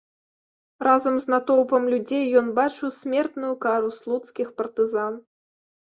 [0.87, 5.13] Разам з натоўпам людзей ён бачыў смертную кару слуцкіх партызан.